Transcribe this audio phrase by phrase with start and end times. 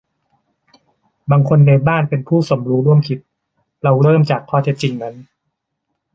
[1.31, 3.19] บางคนในบ้านเป็นผู้สมรู้ร่วมคิด-
[3.83, 5.15] เราเริ่มจากข้อเท็จจริงนั้น